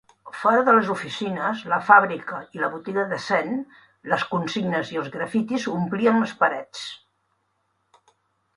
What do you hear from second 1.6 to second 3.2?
la fàbrica i la botiga de